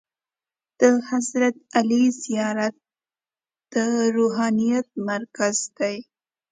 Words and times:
د 0.79 0.81
حضرت 1.09 1.55
علي 1.77 2.03
زیارت 2.23 2.75
د 3.73 3.75
روحانیت 4.17 4.87
مرکز 5.09 5.55
دی. 5.77 5.95